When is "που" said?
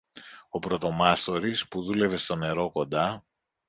1.67-1.83